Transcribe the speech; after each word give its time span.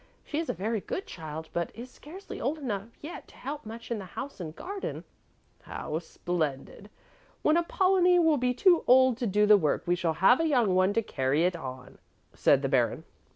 She 0.25 0.39
is 0.39 0.49
a 0.49 0.53
very 0.55 0.81
good 0.81 1.05
child, 1.05 1.49
but 1.53 1.69
is 1.75 1.91
scarcely 1.91 2.41
old 2.41 2.57
enough 2.57 2.89
yet 3.01 3.27
to 3.27 3.35
help 3.35 3.67
much 3.67 3.91
in 3.91 3.99
the 3.99 4.05
house 4.17 4.39
and 4.39 4.55
garden." 4.55 5.03
"How 5.61 5.99
splendid! 5.99 6.89
When 7.43 7.55
Apollonie 7.55 8.17
will 8.17 8.37
be 8.37 8.55
too 8.55 8.83
old 8.87 9.15
to 9.17 9.27
do 9.27 9.45
the 9.45 9.57
work, 9.57 9.83
we 9.85 9.93
shall 9.93 10.13
have 10.13 10.39
a 10.39 10.47
young 10.47 10.73
one 10.73 10.93
to 10.93 11.03
carry 11.03 11.43
it 11.45 11.55
on," 11.55 11.99
said 12.33 12.63
the 12.63 12.67
Baron. 12.69 13.03